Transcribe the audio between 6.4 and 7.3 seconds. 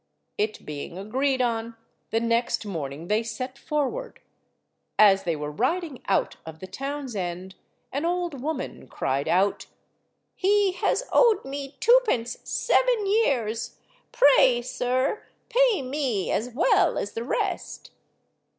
of the town's